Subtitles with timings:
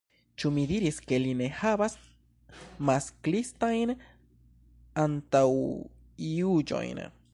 [0.43, 1.97] Ĉu mi diris ke li ne havas
[2.89, 3.93] masklistajn
[5.05, 7.05] antaŭjuĝojn?